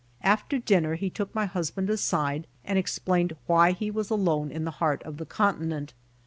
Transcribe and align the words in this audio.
After 0.23 0.57
dinner 0.57 0.95
he 0.95 1.11
took 1.11 1.35
ray 1.35 1.45
husband 1.45 1.87
aside 1.91 2.47
and 2.65 2.79
explained 2.79 3.35
why 3.45 3.71
he 3.73 3.91
was 3.91 4.09
alone 4.09 4.49
in 4.49 4.65
the 4.65 4.71
heart 4.81 5.03
of 5.03 5.17
the 5.17 5.27
continent. 5.27 5.93